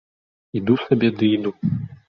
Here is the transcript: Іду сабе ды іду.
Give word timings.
Іду 0.61 0.79
сабе 0.85 1.13
ды 1.21 1.31
іду. 1.37 1.51